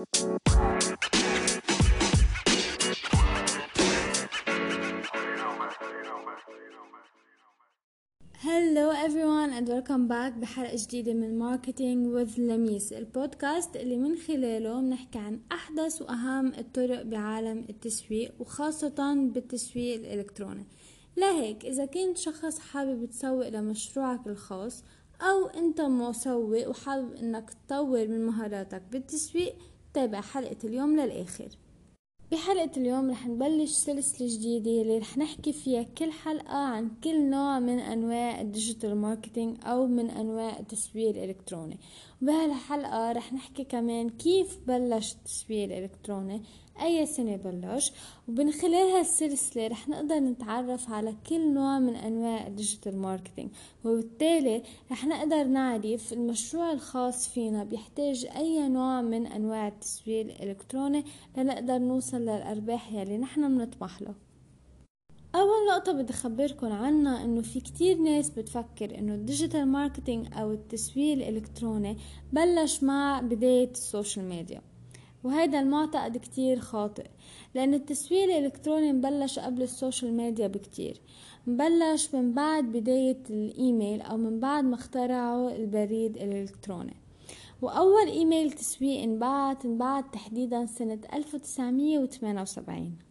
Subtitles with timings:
[0.00, 0.06] Hello
[8.90, 15.18] everyone and welcome back بحلقة جديدة من Marketing with لميس البودكاست اللي من خلاله بنحكي
[15.18, 20.66] عن أحدث وأهم الطرق بعالم التسويق وخاصة بالتسويق الإلكتروني.
[21.16, 24.84] لهيك إذا كنت شخص حابب تسوق لمشروعك الخاص
[25.22, 29.54] أو أنت مسوق وحابب أنك تطور من مهاراتك بالتسويق
[29.94, 31.48] تابع حلقة اليوم للآخر.
[32.32, 37.58] بحلقة اليوم رح نبلش سلسلة جديدة اللي رح نحكي فيها كل حلقة عن كل نوع
[37.58, 41.78] من أنواع ال digital marketing أو من أنواع التسويق الإلكتروني
[42.22, 46.42] وبهالحلقة رح نحكي كمان كيف بلش التسويق الإلكتروني
[46.82, 47.92] أي سنة بلش
[48.28, 53.50] ومن خلال هالسلسلة رح نقدر نتعرف على كل نوع من أنواع ال digital marketing
[53.84, 61.04] وبالتالي رح نقدر نعرف المشروع الخاص فينا بيحتاج أي نوع من أنواع التسويق الإلكتروني
[61.36, 64.14] لنقدر نوصل للأرباح يلي نحن بنطمح له.
[65.34, 70.52] أول نقطة بدي أخبركن عنها إنه في كتير ناس بتفكر إنه ال digital marketing أو
[70.52, 71.96] التسويق الإلكتروني
[72.32, 74.60] بلش مع بداية ال social media
[75.24, 77.06] وهذا المعتقد كتير خاطئ
[77.54, 81.00] لأن التسويق الإلكتروني مبلش قبل ال social media بكتير.
[81.46, 86.96] مبلش من بعد بداية الإيميل أو من بعد ما اخترعوا البريد الإلكتروني.
[87.62, 93.09] وأول إيميل تسويق انبعت انبعت تحديدا سنة 1978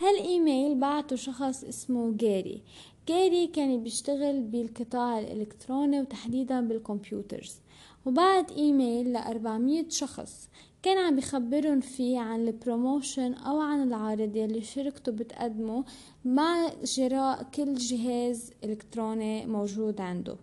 [0.00, 2.62] هالإيميل بعته شخص اسمه جاري.
[3.08, 7.60] جاري كان بيشتغل بالقطاع الإلكتروني وتحديدا بال computers.
[8.06, 10.48] وبعت إيميل لأربعمية شخص
[10.82, 15.84] كان عم بخبرهم فيه عن ال promotion أو عن العرض يلي شركته بتقدمه
[16.24, 20.36] مع شراء كل جهاز إلكتروني موجود عنده.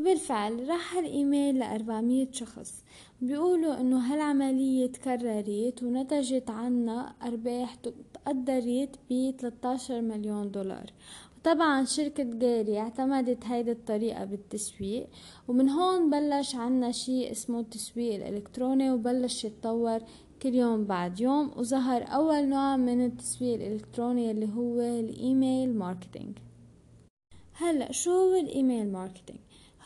[0.00, 2.84] وبالفعل راح الإيميل لأربعمية شخص.
[3.20, 10.92] بيقولوا إنه هالعملية تكررت ونتجت عنا أرباح تقدرت ب 13 مليون دولار.
[11.44, 15.06] طبعا شركة جاري اعتمدت هيدي الطريقة بالتسويق
[15.48, 20.00] ومن هون بلش عنا شي اسمه التسويق الإلكتروني وبلش يتطور
[20.42, 26.38] كل يوم بعد يوم وظهر أول نوع من التسويق الإلكتروني اللي هو ال email marketing.
[27.52, 29.38] هلأ شو هو ال email marketing؟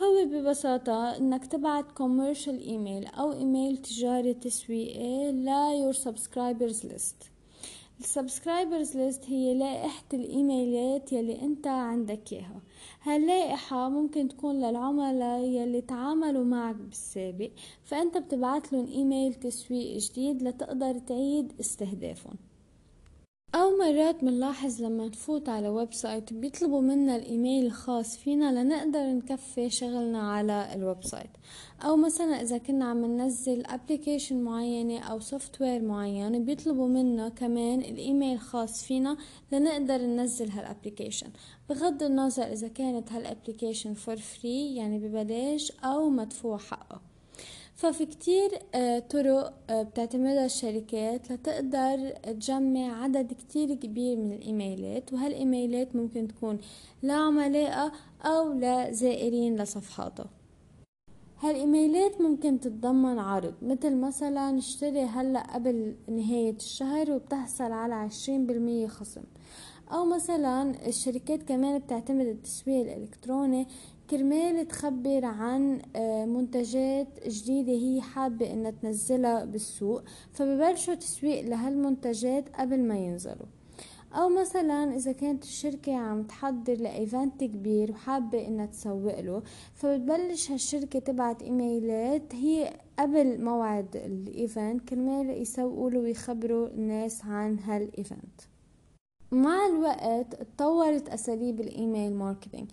[0.02, 7.16] هو ببساطة إنك تبعت commercial email أو ايميل تجاري تسويقي ل your subscribers list
[8.00, 12.60] ال subscribers list هي لائحة الإيميلات يلي أنت عندك إياها.
[13.02, 17.50] هاللائحة ممكن تكون للعملاء يلي تعاملوا معك بالسابق
[17.84, 22.34] فأنت بتبعت لهم إيميل تسويق جديد لتقدر تعيد استهدافهم.
[23.54, 30.32] أو مرات بنلاحظ لما نفوت على website بيطلبوا منا الإيميل الخاص فينا لنقدر نكفي شغلنا
[30.32, 31.30] على ال website.
[31.84, 38.34] أو مثلا إذا كنا عم ننزل application معينة أو software معين بيطلبوا منا كمان الإيميل
[38.34, 39.16] الخاص فينا
[39.52, 41.28] لنقدر ننزل هال application
[41.68, 47.13] بغض النظر إذا كانت هال application for free يعني ببلاش أو مدفوع حقه.
[47.74, 55.96] ففي كتير آه، طرق آه، بتعتمدها الشركات لتقدر تجمع عدد كتير كبير من الإيميلات وهالإيميلات
[55.96, 56.58] ممكن تكون
[57.02, 57.92] لعملائها
[58.22, 60.26] أو لزائرين لصفحاتها.
[61.40, 68.86] هالإيميلات ممكن تتضمن عرض مثل مثلا اشتري هلأ قبل نهاية الشهر وبتحصل على عشرين بالمية
[68.86, 69.22] خصم.
[69.92, 73.66] أو مثلا الشركات كمان بتعتمد التسويق الإلكتروني
[74.10, 82.80] كرمال تخبر عن آه، منتجات جديدة هي حابة إنها تنزلها بالسوق فببلشوا تسويق لهالمنتجات قبل
[82.80, 83.46] ما ينزلوا.
[84.12, 89.42] أو مثلا إذا كانت الشركة عم تحضر ل event كبير وحابة إنها تسوق له
[89.74, 97.58] فبتبلش هالشركة تبعت إيميلات هي قبل موعد ال event كرمال يسوقوا له ويخبروا الناس عن
[97.58, 98.40] هال event.
[99.32, 102.70] مع الوقت اتطورت أساليب ال email marketing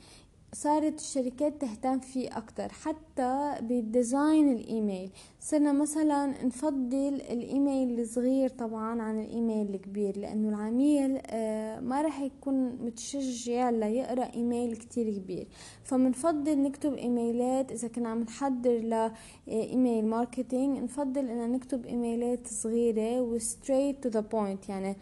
[0.56, 5.10] صارت الشركات تهتم فيه أكتر حتى بال design ال email.
[5.40, 12.78] صرنا مثلا نفضل الإيميل الصغير طبعا عن الإيميل الكبير لأنه العميل آه، ما رح يكون
[12.86, 15.48] متشجع ليقرأ إيميل كتير كبير.
[15.84, 18.78] فمنفضل نكتب إيميلات إذا كنا عم نحضر
[19.48, 24.70] ل email marketing نفضل إن نكتب إيميلات صغيرة و straight to the point.
[24.70, 24.96] يعني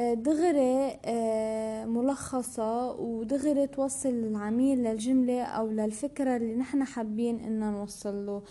[0.00, 8.42] دغري آه، ملخصة ودغري توصل العميل للجملة أو للفكرة اللي نحن حابين إننا نوصل له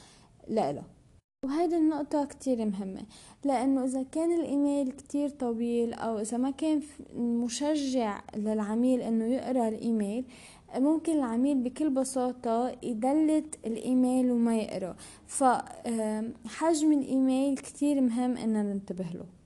[0.47, 0.83] لإله.
[1.45, 3.01] وهيدي النقطة كتير مهمة
[3.45, 6.81] لأنه إذا كان الإيميل كتير طويل أو إذا ما كان
[7.15, 10.25] مشجع للعميل إنه يقرأ الإيميل
[10.75, 14.95] ممكن العميل بكل بساطة يدلت الإيميل وما يقرأ.
[15.27, 19.38] فحجم الإيميل كتير مهم إننا ننتبه له.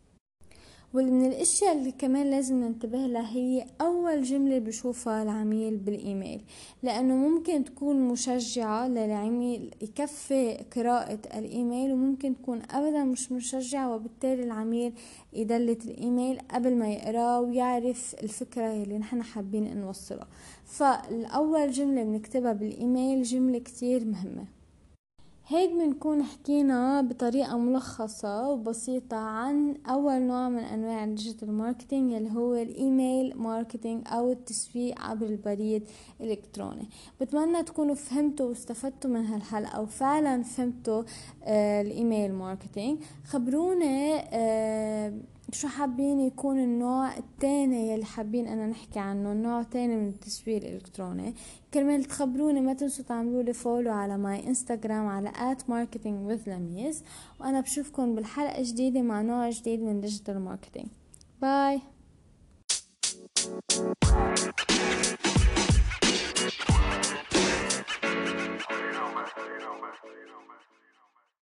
[0.94, 6.42] واللي من الأشياء اللي كمان لازم ننتبه لها هي أول جملة بشوفها العميل بالإيميل
[6.84, 14.94] لأنه ممكن تكون مشجعة للعميل يكفي قراءة الإيميل وممكن تكون ابدا مش مشجعة وبالتالي العميل
[15.34, 20.28] يدلت الإيميل قبل ما يقراه ويعرف الفكرة اللي نحن حابين نوصلها.
[20.66, 24.46] فالأول جملة بنكتبها بالإيميل جملة كتير مهمة.
[25.48, 32.32] هيك بنكون حكينا بطريقة ملخصة وبسيطة عن أول نوع من أنواع ال digital marketing اللي
[32.32, 35.84] هو ال email marketing أو التسويق عبر البريد
[36.22, 36.90] الإلكتروني.
[37.22, 41.04] بتمنى تكونوا فهمتوا واستفدتوا من هالحلقة وفعلا فهمتوا
[41.44, 43.00] آه ال email marketing.
[43.28, 45.14] خبرونا آه
[45.52, 51.34] شو حابين يكون النوع التاني يلي حابين أنا نحكي عنه؟ النوع تاني من التسويق الإلكتروني.
[51.74, 57.04] كرمال تخبروني ما تنسوا تعملوا لي follow على my Instagram على at marketing with لميس
[57.40, 60.88] وأنا بشوفكم بالحلقة جديدة مع نوع جديد من digital marketing
[61.42, 61.82] باي